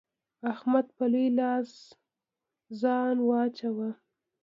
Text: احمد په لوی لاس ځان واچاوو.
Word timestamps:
احمد 0.51 0.85
په 0.97 1.03
لوی 1.11 1.27
لاس 1.39 1.69
ځان 2.81 3.15
واچاوو. 3.27 3.89